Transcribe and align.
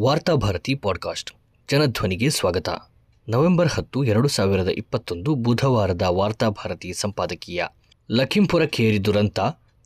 Varthabharati 0.00 0.74
podcast. 0.74 1.30
ಜನಧ್ವನಿಗೆ 1.70 2.30
ಸ್ವಾಗತ. 2.30 2.68
November 3.28 3.68
ಹತ್ತು, 3.68 4.04
ಎರಡು 4.04 4.28
ಸಾವಿರದ 4.28 4.68
ಇಪ್ಪತ್ತೊಂದು 4.68 5.34
ಬುಧವಾರದ 5.34 6.02
ವಾರ್ತಾಭಾರತಿ 6.02 6.92
ಸಂಪಾದಕೀಯ. 6.92 7.64
ಲಖೀಂಪುರಕ್ಕೇರಿ 8.10 9.04
ದುರಂತ 9.04 9.40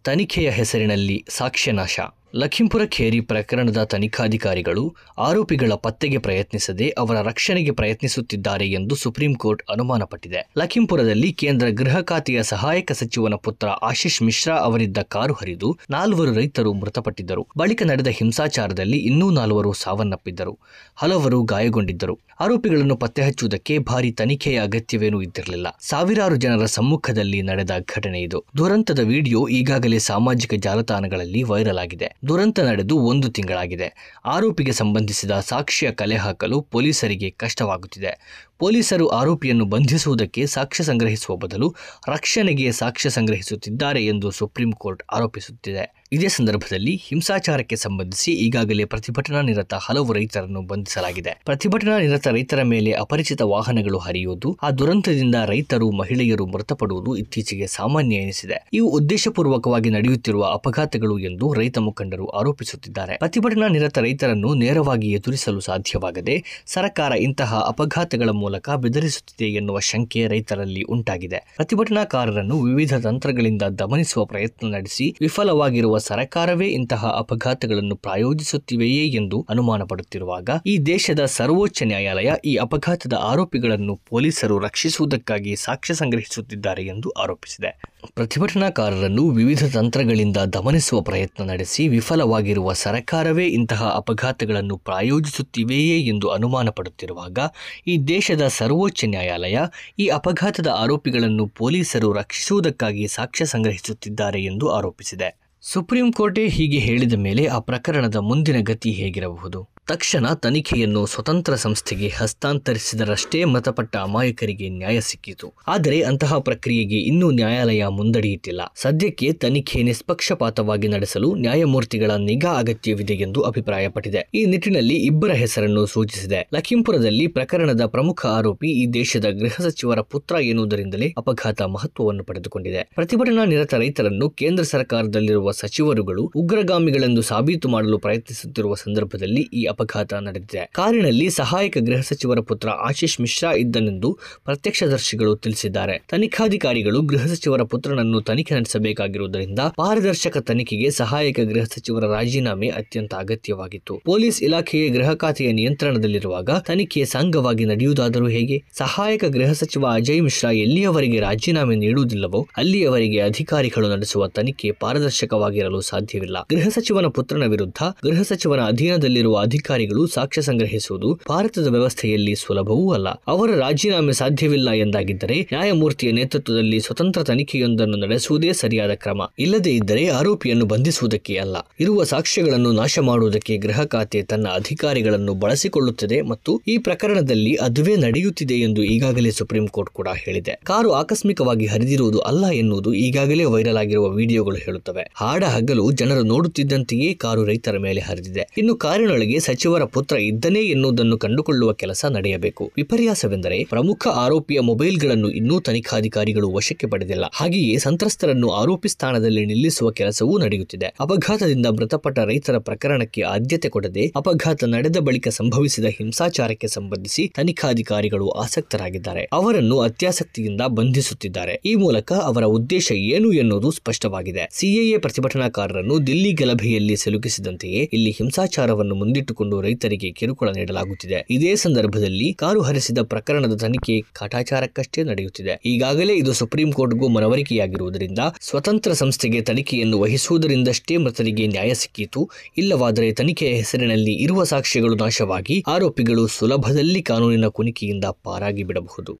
ತನಿಖೆಯ 0.04 0.50
ಹೆಸರಿನಲ್ಲಿ 0.50 1.24
ಸಾಕ್ಷ್ಯನಾಶ. 1.28 2.00
ಲಖಿಂಪುರ 2.34 2.82
ಖೇರಿ 2.86 3.20
ಪ್ರಕರಣದ 3.20 3.82
ತನಿಖಾಧಿಕಾರಿಗಳು 3.82 4.96
ಆರೋಪಿಗಳ 5.18 5.72
ಪತ್ತೆಗೆ 5.72 6.18
ಪ್ರಯತ್ನಿಸದೆ 6.18 6.88
ಅವರ 6.88 7.20
ರಕ್ಷಣೆಗೆ 7.20 7.70
ಪ್ರಯತ್ನಿಸುತ್ತಿದ್ದಾರೆ 7.70 8.66
ಎಂದು 8.66 8.94
ಸುಪ್ರೀಂ 8.94 9.34
ಕೋರ್ಟ್ 9.34 9.62
ಅನುಮಾನಪಟ್ಟಿದೆ. 9.70 10.50
ಲಖಿಂಪುರದಲ್ಲಿ 10.58 11.32
ಕೇಂದ್ರ 11.32 11.66
ಗೃಹ 11.70 12.00
ಖಾತೆಯ 12.00 12.42
ಸಹಾಯಕ 12.42 12.92
ಸಚಿವನ 12.92 13.34
ಪುತ್ರ 13.34 13.68
ಆಶೀಶ್ 13.68 14.22
ಮಿಶ್ರಾ 14.22 14.56
ಅವರಿದ್ದ 14.56 14.98
ಕಾರು 14.98 15.34
ಹರಿದು 15.34 15.78
ನಾಲ್ವರು 15.90 16.34
ರೈತರು 16.34 16.72
ಮೃತಪಟ್ಟಿದ್ದರು. 16.72 17.46
ಬಳಿಕ 17.58 17.82
ನಡೆದ 17.82 18.06
ಹಿಂಸಾಚಾರದಲ್ಲಿ 18.06 18.96
ಇನ್ನೂ 18.96 19.30
ನಾಲ್ವರು 19.30 19.72
ಸಾವನ್ನಪ್ಪಿದ್ದರು. 19.72 20.58
ಹಲವರು 20.96 21.42
ಗಾಯಗೊಂಡಿದ್ದರು. 21.42 22.18
ಆರೋಪಿಗಳನ್ನು 22.40 22.96
ಪತ್ತೆ 22.96 23.22
ಹಚ್ಚುವುದಕ್ಕೆ 23.22 23.78
ಭಾರಿ 23.78 24.12
ತನಿಖೆಯ 24.12 24.62
ಅಗತ್ಯವೇನೂ 24.62 25.22
ಇದ್ದಿರಲಿಲ್ಲ. 25.22 25.66
ಸಾವಿರಾರು 25.80 26.36
ಜನರ 26.36 26.64
ಸಮ್ಮುಖದಲ್ಲಿ 26.64 27.42
ನಡೆದ 27.42 27.70
ಘಟನೆ 27.96 28.20
ಇದು. 28.20 28.44
ದುರಂತದ 28.56 28.98
ವಿಡಿಯೋ 28.98 29.48
ಈಗಾಗಲೇ 29.48 29.98
ಸಾಮಾಜಿಕ 29.98 30.54
ಜಾಲತಾಣಗಳಲ್ಲಿ 30.54 31.42
ವೈರಲ್ 31.42 31.78
ಆಗಿದೆ. 31.78 32.16
ದುರಂತ 32.28 32.60
ನಡೆದು 32.60 32.98
ಒಂದು 32.98 33.28
ತಿಂಗಳಾಗಿದೆ. 33.28 34.18
ಆರೋಪಿಗೆ 34.24 34.72
ಸಂಬಂಧಿಸಿದ 34.72 35.30
ಸಾಕ್ಷ್ಯ 35.40 35.90
ಕಲೆ 35.92 36.16
ಹಾಕಲು 36.16 36.62
ಪೊಲೀಸರಿಗೆ 36.62 37.30
ಕಷ್ಟವಾಗುತ್ತಿದೆ. 37.30 38.46
ಪೊಲೀಸರು 38.60 39.08
ಆರೋಪಿಯನ್ನು 39.08 39.64
ಬಂಧಿಸುವುದಕ್ಕೆ 39.64 40.46
ಸಾಕ್ಷ್ಯ 40.46 40.84
ಸಂಗ್ರಹಿಸುವ 40.84 41.36
ಬದಲು 41.36 41.74
ರಕ್ಷಣೆಗೆ 42.08 42.72
ಸಾಕ್ಷ್ಯ 42.72 43.10
ಸಂಗ್ರಹಿಸುತ್ತಿದ್ದಾರೆ 43.10 44.06
ಎಂದು 44.06 44.30
ಸುಪ್ರೀಂ 44.30 44.72
ಕೋರ್ಟ್ 44.72 45.02
ಆರೋಪಿಸುತ್ತಿದೆ. 45.12 46.00
ಇದೇ 46.12 46.28
ಸಂದರ್ಭದಲ್ಲಿ 46.28 46.96
ಹಿಂಸಾಚಾರಕ್ಕೆ 46.96 47.76
ಸಂಬಂಧಿಸಿ 47.76 48.32
ಈಗಾಗಲೇ 48.32 48.84
ಪ್ರತಿಭಟನಾ 48.84 49.40
ನಿರತ 49.40 49.74
ಹಲವು 49.74 50.12
ರೈತರನ್ನು 50.12 50.62
ಬಂಧಿಸಲಾಗಿದೆ. 50.62 51.40
ಪ್ರತಿಭಟನಾ 51.44 51.98
ನಿರತ 51.98 52.28
ರೈತರ 52.28 52.62
ಮೇಲೆ 52.62 52.92
ಅಪರಿಚಿತ 52.92 53.42
ವಾಹನಗಳು 53.42 53.98
ಹರಿಯುವುದು, 53.98 54.58
ಆ 54.62 54.70
ದುರಂತದಿಂದ 54.70 55.34
ರೈತರು, 55.46 55.90
ಮಹಿಳೆಯರು 55.90 56.46
ಮೃತಪಡುವುದು 56.46 57.16
ಇತ್ತೀಚೆಗೆ 57.16 57.66
ಸಾಮಾನ್ಯ 57.66 58.16
ಎನಿಸಿದೆ. 58.16 58.68
ಇವು 58.72 58.88
ಉದ್ದೇಶಪೂರ್ವಕವಾಗಿ 58.88 59.90
ನಡೆಯುತ್ತಿರುವ 59.90 60.44
ಅಪಘಾತಗಳು 60.44 61.18
ಎಂದು 61.18 61.52
ರೈತ 61.52 61.78
ಮುಖಂಡರು 61.78 62.26
ಆರೋಪಿಸುತ್ತಿದ್ದಾರೆ. 62.26 63.16
ಪ್ರತಿಭಟನಾ 63.16 63.68
ನಿರತ 63.68 63.98
ರೈತರನ್ನು 63.98 64.54
ನೇರವಾಗಿ 64.54 65.10
ಎದುರಿಸಲು 65.10 65.60
ಸಾಧ್ಯವಾಗದೆ, 65.60 66.64
ಸರ್ಕಾರ 66.66 67.12
ಇಂತಹ 67.12 67.54
ಅಪಘಾತಗಳ 67.54 68.28
ಮೂಲಕ 68.28 68.49
ಬೆದರಿಸುತ್ತಿದೆ 68.76 69.50
ಎನ್ನುವ 69.50 69.78
ಶಂಕೆ 69.78 70.26
ರೈತರಲ್ಲಿ 70.26 70.82
ಉಂಟಾಗಿದೆ. 70.82 71.54
ಪ್ರತಿಭಟನಾಕಾರರನ್ನು 71.56 72.62
ವಿವಿಧ 72.62 72.94
ತಂತ್ರಗಳಿಂದ 72.94 73.62
ದಮನಿಸುವ 73.62 74.24
ಪ್ರಯತ್ನ 74.24 74.74
ನಡೆಸಿ 74.74 75.16
ವಿಫಲವಾಗಿರುವ 75.20 75.98
ಸರ್ಕಾರವೇ 75.98 76.66
ಇಂತಹ 76.66 77.06
ಅಪಘಾತಗಳನ್ನು 77.18 77.96
ಪ್ರಾಯೋಜಿಸುತ್ತಿವೆಯೇ 77.96 79.06
ಎಂದು 79.06 79.46
ಅನುಮಾನ 79.50 79.82
ಪಡುತ್ತಿರುವಾಗ 79.82 80.50
ಈ 80.66 80.78
ದೇಶದ 80.78 81.24
ಸರ್ವೋಚ್ಚ 81.24 81.82
ನ್ಯಾಯಾಲಯ 81.82 82.32
ಈ 82.44 82.54
ಅಪಘಾತದ 82.54 83.12
ಆರೋಪಿಗಳನ್ನು 83.12 83.96
ಪೊಲೀಸರು 83.96 84.58
ರಕ್ಷಿಸುವುದಕ್ಕಾಗಿ 84.58 85.56
ಸಾಕ್ಷ್ಯ 85.56 85.94
ಸಂಗ್ರಹಿಸುತ್ತಿದ್ದಾರೆ 85.94 86.86
ಎಂದು 86.86 87.10
ಆರೋಪಿಸಿದೆ. 87.10 87.89
ಪ್ರತಿಭಟನಾಕಾರರನ್ನು 88.06 89.28
ವಿವಿಧ 89.28 89.64
ತಂತ್ರಗಳಿಂದ 89.74 90.36
ದಮನಿಸುವ 90.36 91.00
ಪ್ರಯತ್ನ 91.00 91.44
ನಡೆಸಿ 91.44 91.88
ವಿಫಲವಾಗಿರುವ 91.88 92.72
ಸರಕಾರವೇ 92.72 93.46
ಇಂತಹ 93.46 93.88
ಅಪಘಾತಗಳನ್ನು 93.96 94.76
ಪ್ರಾಯೋಜಿಸುತ್ತಿವೆಯೇ 94.76 96.00
ಎಂದು 96.00 96.28
ಅನುಮಾನಪಡುತ್ತಿರುವಾಗ 96.28 97.38
ಈ 97.86 97.98
ದೇಶದ 97.98 98.46
ಸರ್ವೋಚ್ಚ 98.46 99.04
ನ್ಯಾಯಾಲಯ 99.04 99.58
ಈ 99.98 100.06
ಅಪಘಾತದ 100.06 100.66
ಆರೋಪಿಗಳನ್ನು 100.66 101.46
ಪೊಲೀಸರು 101.46 102.12
ರಕ್ಷಿಸುವುದಕ್ಕಾಗಿ 102.12 103.08
ಸಾಕ್ಷ್ಯ 103.08 103.44
ಸಂಗ್ರಹಿಸುತ್ತಿದ್ದಾರೆ 103.44 104.44
ಎಂದು 104.44 104.68
ಆರೋಪಿಸಿದೆ. 104.68 105.50
ಸುಪ್ರೀಂ 105.62 106.12
ಕೋರ್ಟೇ 106.12 106.48
ಹೀಗೆ 106.48 106.78
ಹೇಳಿದ 106.78 107.12
ಮೇಲೆ 107.12 107.46
ಆ 107.46 107.58
ಪ್ರಕರಣದ 107.58 108.16
ಮುಂದಿನ 108.16 108.56
ಗತಿ 108.60 108.90
ಹೇಗಿರಬಹುದು? 108.90 109.68
ತಕ್ಷಣ 109.90 110.26
ತನಿಖೆಯನ್ನು 110.32 111.06
ಸ್ವತಂತ್ರ 111.06 111.54
ಸಂಸ್ಥೆಗೆ 111.54 112.08
ಹಸ್ತಾಂತರಿಸಿದರಷ್ಟೇ 112.08 113.44
ಮೃತಪಟ್ಟ 113.44 113.96
ಅಮಾಯಕರಿಗೆ 113.96 114.68
ನ್ಯಾಯ 114.68 115.00
ಸಿಕ್ಕಿತು. 115.00 115.52
ಆದರೆ 115.68 116.00
ಅಂತಹ 116.02 116.38
ಪ್ರಕ್ರಿಯೆಗೆ 116.38 116.96
ಇನ್ನೂ 116.96 117.30
ನ್ಯಾಯಾಲಯ 117.30 117.86
ಮುಂದಡಿಯಿಟ್ಟಿಲ್ಲ. 117.86 118.60
ಸದ್ಯಕ್ಕೆ 118.76 119.32
ತನಿಖೆ 119.32 119.82
ನಿಷ್ಪಕ್ಷಪಾತವಾಗಿ 119.82 120.88
ನಡೆಸಲು 120.88 121.34
ನ್ಯಾಯಮೂರ್ತಿಗಳ 121.34 122.10
ನಿಗಾ 122.10 122.58
ಅಗತ್ಯವಿದೆ 122.58 123.14
ಎಂದು 123.14 123.42
ಅಭಿಪ್ರಾಯಪಟ್ಟಿದೆ. 123.42 124.28
ಈ 124.34 124.44
ನಿಟ್ಟಿನಲ್ಲಿ 124.44 124.94
ಇಬ್ಬರ 124.94 125.30
ಹೆಸರನ್ನು 125.32 125.86
ಸೂಚಿಸಿದೆ. 125.86 126.48
ಲಖಿಂಪುರದಲ್ಲಿ 126.54 127.26
ಪ್ರಕರಣದ 127.26 127.86
ಪ್ರಮುಖ 127.86 128.26
ಆರೋಪಿ 128.26 128.68
ಈ 128.68 128.86
ದೇಶದ 128.86 129.24
ಗೃಹ 129.24 129.56
ಸಚಿವರ 129.62 130.00
ಪುತ್ರ 130.00 130.34
ಎನ್ನುವುದರಿಂದಲೇ 130.34 131.14
ಅಪಘಾತ 131.18 131.62
ಮಹತ್ವವನ್ನು 131.62 132.24
ಪಡೆದುಕೊಂಡಿದೆ. 132.24 132.90
ಪ್ರತಿಭಟನಾ 132.94 133.44
ನಿರತ 133.44 133.74
ರೈತರನ್ನು 133.74 134.30
ಕೇಂದ್ರ 134.30 134.62
ಸರ್ಕಾರದಲ್ಲಿರುವ 134.64 135.50
ಸಚಿವರುಗಳು 135.50 136.32
ಉಗ್ರಗಾಮಿಗಳೆಂದು 136.36 137.22
ಸಾಬೀತು 137.22 137.68
ಮಾಡಲು 137.68 137.98
ಪ್ರಯತ್ನಿಸುತ್ತಿರುವ 137.98 138.74
ಸಂದರ್ಭದಲ್ಲಿ 138.74 139.40
ಈ 139.40 139.64
ಅಪಘಾತ 139.80 140.14
ನಡೆದಿದೆ. 140.14 140.70
ಕಾರಿನಲ್ಲಿ 140.72 141.30
ಸಹಾಯಕ 141.30 141.78
ಗೃಹ 141.80 142.00
ಸಚಿವರ 142.00 142.40
ಪುತ್ರ 142.40 142.68
ಆಶೀಶ್ 142.68 143.20
ಮಿಶ್ರಾ 143.20 143.50
ಇದ್ದನೆಂದು 143.52 144.18
ಪ್ರತ್ಯಕ್ಷದರ್ಶಿಗಳು 144.44 145.36
ತಿಳಿಸಿದ್ದಾರೆ. 145.36 146.02
ತನಿಖಾಧಿಕಾರಿಗಳು 146.10 147.00
ಗೃಹ 147.02 147.26
ಸಚಿವರ 147.26 147.62
ಪುತ್ರನನ್ನು 147.62 148.20
ತನಿಖೆ 148.20 148.54
ನಡೆಸಬೇಕಾಗಿರುವುದರಿಂದ 148.54 149.58
ಪಾರದರ್ಶಕ 149.76 150.36
ತನಿಖೆಗೆ 150.38 150.90
ಸಹಾಯಕ 150.90 151.40
ಗೃಹ 151.40 151.64
ಸಚಿವರ 151.64 152.04
ರಾಜೀನಾಮೆ 152.04 152.68
ಅತ್ಯಂತ 152.68 153.14
ಅಗತ್ಯವಾಗಿತ್ತು. 153.14 153.94
ಪೊಲೀಸ್ 154.04 154.42
ಇಲಾಖೆಯ 154.42 154.88
ಗೃಹ 154.88 155.12
ಖಾತೆಯ 155.14 155.52
ನಿಯಂತ್ರಣದಲ್ಲಿರುವಾಗ 155.52 156.50
ತನಿಖೆ 156.50 157.04
ಸಾಂಗವಾಗಿ 157.04 157.64
ನಡೆಯುವುದಾದರೂ 157.64 158.28
ಹೇಗೆ? 158.28 158.62
ಸಹಾಯಕ 158.72 159.24
ಗೃಹ 159.24 159.52
ಸಚಿವ 159.52 159.86
ಅಜಯ್ 159.94 160.22
ಮಿಶ್ರಾ 160.22 160.50
ಎಲ್ಲಿಯವರೆಗೆ 160.50 161.20
ರಾಜೀನಾಮೆ 161.20 161.76
ನೀಡುವುದಿಲ್ಲವೋ 161.76 162.48
ಅಲ್ಲಿಯವರೆಗೆ 162.56 163.20
ಅಧಿಕಾರಿಗಳು 163.20 163.88
ನಡೆಸುವ 163.88 164.28
ತನಿಖೆ 164.28 164.70
ಪಾರದರ್ಶಕವಾಗಿರಲು 164.80 165.80
ಸಾಧ್ಯವಿಲ್ಲ. 165.80 166.36
ಗೃಹ 166.50 166.68
ಸಚಿವನ 166.68 167.06
ಪುತ್ರನ 167.06 167.44
ವಿರುದ್ಧ 167.46 167.82
ಗೃಹ 168.06 168.22
ಸಚಿವನ 168.22 168.60
ಅಧೀನದಲ್ಲಿರುವ 168.60 169.36
ಅಧಿಕಾರಿಗಳು 169.70 170.06
ಸಾಕ್ಷ್ಯ 170.06 170.42
ಸಂಗ್ರಹಿಸುವುದು 170.42 171.20
ಭಾರತದ 171.28 171.66
ವ್ಯವಸ್ಥೆಯಲ್ಲಿ 171.66 172.34
ಸುಲಭವೂ 172.34 172.92
ಅಲ್ಲ. 172.92 173.08
ಅವರ 173.26 173.50
ರಾಜೀನಾಮೆ 173.50 174.12
ಸಾಧ್ಯವಿಲ್ಲ 174.12 174.70
ಎಂದಾಗಿದ್ದರೆ 174.70 175.40
ನ್ಯಾಯಮೂರ್ತಿಯ 175.40 176.12
ನೇತೃತ್ವದಲ್ಲಿ 176.12 176.80
ಸ್ವತಂತ್ರ 176.80 177.22
ತನಿಖೆಯೊಂದನ್ನು 177.22 177.96
ನಡೆಸುವುದೇ 177.96 178.52
ಸರಿಯಾದ 178.52 178.90
ಕ್ರಮ. 178.94 179.20
ಇಲ್ಲದೇ 179.38 179.70
ಇದ್ದರೆ 179.70 180.08
ಆರೋಪಿಯನ್ನು 180.08 180.64
ಬಂಧಿಸುವುದಕ್ಕೆ 180.64 181.36
ಅಲ್ಲ. 181.36 181.56
ಇರುವ 181.80 182.04
ಸಾಕ್ಷ್ಯಗಳನ್ನು 182.04 182.72
ನಾಶ 182.72 182.98
ಮಾಡುವುದಕ್ಕೆ 182.98 183.56
ಗೃಹ 183.56 183.84
ಖಾತೆ 183.84 184.22
ತನ್ನ 184.22 184.48
ಅಧಿಕಾರಿಗಳನ್ನು 184.48 185.34
ಬಳಸಿಕೊಳ್ಳುತ್ತದೆ 185.34 186.20
ಮತ್ತು 186.22 186.62
ಈ 186.68 186.78
ಪ್ರಕರಣದಲ್ಲಿ 186.78 187.54
ಅದುವೇ 187.54 187.96
ನಡೆಯುತ್ತಿದೆ 187.96 188.54
ಎಂದು 188.54 188.82
ಈಗಾಗಲೇ 188.82 189.30
ಸುಪ್ರೀಂ 189.30 189.68
ಕೋರ್ಟ್ 189.68 189.94
ಕೂಡ 189.94 190.08
ಹೇಳಿದೆ. 190.16 190.60
ಕಾರು 190.64 190.92
ಆಕಸ್ಮಿಕವಾಗಿ 190.92 191.66
ಹರಿದಿರುವುದು 191.66 192.18
ಅಲ್ಲ 192.18 192.46
ಎನ್ನುವುದು 192.46 192.94
ಈಗಾಗಲೇ 192.94 193.44
ವೈರಲ್ 193.44 193.76
ಆಗಿರುವ 193.76 194.08
ವಿಡಿಯೋಗಳು 194.08 194.56
ಹೇಳುತ್ತವೆ. 194.56 195.10
ಹಾಡ 195.14 195.44
ಹಗಲು 195.44 195.90
ಜನರು 195.92 196.22
ನೋಡುತ್ತಿದ್ದಂತೆಯೇ 196.22 197.14
ಕಾರು 197.14 197.44
ರೈತರ 197.44 197.78
ಮೇಲೆ 197.78 198.00
ಹರಿದಿದೆ. 198.00 198.40
ಇನ್ನು 198.58 198.74
ಕಾರಿನೊಳಗೆ 198.74 199.40
ಸಚಿವರ 199.50 199.84
ಪುತ್ರ 199.84 200.16
ಇದ್ದನೇ 200.16 200.60
ಎನ್ನುವುದನ್ನು 200.60 201.18
ಕಂಡುಕೊಳ್ಳುವ 201.18 201.72
ಕೆಲಸ 201.72 202.04
ನಡೆಯಬೇಕು. 202.04 202.72
ವಿಪರ್ಯಾಸವೆಂದರೆ 202.76 203.64
ಪ್ರಮುಖ 203.64 204.06
ಆರೋಪಿಯ 204.06 204.60
ಮೊಬೈಲ್ಗಳನ್ನು 204.60 205.30
ಇನ್ನೂ 205.30 205.60
ತನಿಖಾಧಿಕಾರಿಗಳು 205.60 206.50
ವಶಕ್ಕೆ 206.50 206.86
ಪಡೆದಿಲ್ಲ. 206.86 207.24
ಹಾಗೆಯೇ 207.34 207.78
ಸಂತ್ರಸ್ತರನ್ನು 207.78 208.48
ಆರೋಪಿ 208.48 208.88
ಸ್ಥಾನದಲ್ಲಿ 208.88 209.46
ನಿಲ್ಲಿಸುವ 209.46 209.90
ಕೆಲಸವೂ 209.90 210.38
ನಡೆಯುತ್ತಿದೆ. 210.38 210.86
ಅಪಘಾತದಿಂದ 211.00 211.66
ಮೃತಪಟ್ಟ 211.66 212.18
ರೈತರ 212.18 212.58
ಪ್ರಕರಣಕ್ಕೆ 212.58 213.22
ಆದ್ಯತೆ 213.22 213.68
ಕೊಡದೆ 213.68 214.12
ಅಪಘಾತ 214.16 214.64
ನಡೆದ 214.64 214.96
ಬಳಿಕ 214.96 215.28
ಸಂಭವಿಸಿದ 215.28 215.84
ಹಿಂಸಾಚಾರಕ್ಕೆ 215.84 216.68
ಸಂಬಂಧಿಸಿ 216.68 217.28
ತನಿಖಾಧಿಕಾರಿಗಳು 217.28 218.28
ಆಸಕ್ತರಾಗಿದ್ದಾರೆ. 218.28 219.28
ಅವರನ್ನು 219.32 219.80
ಅತ್ಯಾಸಕ್ತಿಯಿಂದ 219.80 220.60
ಬಂಧಿಸುತ್ತಿದ್ದಾರೆ. 220.68 221.60
ಈ 221.64 221.74
ಮೂಲಕ 221.74 222.12
ಅವರ 222.12 222.44
ಉದ್ದೇಶ 222.44 222.92
ಏನು 222.92 223.32
ಎನ್ನುವುದು 223.32 223.70
ಸ್ಪಷ್ಟವಾಗಿದೆ. 223.70 224.48
ಸಿಎಎ 224.52 224.98
ಪ್ರತಿಭಟನಾಕಾರರನ್ನು 224.98 226.06
ದಿಲ್ಲಿ 226.06 226.32
ಗಲಭೆಯಲ್ಲಿ 226.32 226.96
ಸಿಲುಕಿಸಿದಂತೆಯೇ 226.96 227.90
ಇಲ್ಲಿ 227.92 228.10
ಹಿಂಸಾಚಾರವನ್ನು 228.10 228.94
ಮುಂದಿಟ್ಟುಕೊಂಡು 228.94 229.39
ರೈತರಿಗೆ 229.60 230.10
ಕಿರುಕುಳ 230.12 230.48
ನೀಡಲಾಗುತ್ತಿದೆ. 230.50 231.26
ಇದೇ 231.30 231.54
ಸಂದರ್ಭದಲ್ಲಿ 231.54 232.34
ಕಾರು 232.34 232.62
ಹರಿಸಿದ 232.62 232.98
ಪ್ರಕರಣದ 233.02 233.56
ತನಿಖೆ 233.56 234.00
ಕಾಟಾಚಾರಕ್ಕಷ್ಟೇ 234.00 235.02
ನಡೆಯುತ್ತಿದೆ. 235.02 235.60
ಈಗಾಗಲೇ 235.66 236.14
ಇದು 236.14 236.32
ಸುಪ್ರೀಂ 236.32 236.72
ಕೋರ್ಟ್ಗೂ 236.72 237.08
ಮನವರಿಕೆಯಾಗಿರುವುದರಿಂದ 237.08 238.18
ಸ್ವತಂತ್ರ 238.40 238.92
ಸಂಸ್ಥೆಗೆ 238.92 239.40
ತನಿಖೆಯನ್ನು 239.40 240.00
ವಹಿಸುವುದರಿಂದಷ್ಟೇ 240.00 240.96
ಮೃತರಿಗೆ 240.96 241.46
ನ್ಯಾಯ 241.46 241.74
ಸಿಕ್ಕಿತು. 241.74 242.30
ಇಲ್ಲವಾದರೆ 242.58 243.12
ತನಿಖೆಯ 243.12 243.54
ಹೆಸರಿನಲ್ಲಿ 243.54 244.12
ಇರುವ 244.12 244.44
ಸಾಕ್ಷ್ಯಗಳು 244.44 244.94
ನಾಶವಾಗಿ 244.94 245.64
ಆರೋಪಿಗಳು 245.66 246.26
ಸುಲಭದಲ್ಲಿ 246.26 247.02
ಕಾನೂನಿನ 247.02 247.46
ಕುಣಿಕೆಯಿಂದ 247.46 248.04
ಪಾರಾಗಿ 248.04 248.62
ಬಿಡಬಹುದು 248.62 249.00